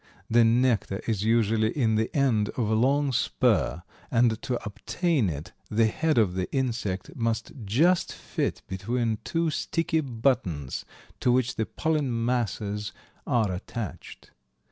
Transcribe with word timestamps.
The 0.31 0.43
nectar 0.43 0.99
is 1.05 1.23
usually 1.23 1.69
in 1.77 1.93
the 1.93 2.09
end 2.15 2.49
of 2.57 2.67
a 2.67 2.73
long 2.73 3.11
spur, 3.11 3.83
and 4.09 4.41
to 4.41 4.57
obtain 4.65 5.29
it 5.29 5.51
the 5.69 5.85
head 5.85 6.17
of 6.17 6.33
the 6.33 6.51
insect 6.51 7.15
must 7.15 7.51
just 7.65 8.11
fit 8.11 8.63
between 8.67 9.19
two 9.23 9.51
sticky 9.51 10.01
buttons 10.01 10.85
to 11.19 11.31
which 11.31 11.53
the 11.55 11.67
pollen 11.67 12.25
masses 12.25 12.93
are 13.27 13.51
attached. 13.51 14.31